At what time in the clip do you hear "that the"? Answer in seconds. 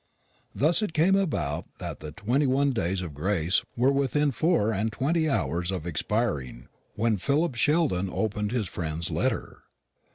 1.77-2.11